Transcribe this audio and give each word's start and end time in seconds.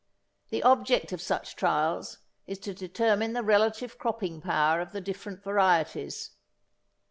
The 0.49 0.63
object 0.63 1.11
of 1.11 1.21
such 1.21 1.55
trials 1.55 2.17
is 2.47 2.57
to 2.61 2.73
determine 2.73 3.33
the 3.33 3.43
relative 3.43 3.99
cropping 3.99 4.41
power 4.41 4.81
of 4.81 4.93
the 4.93 4.99
different 5.01 5.43
varieties. 5.43 6.31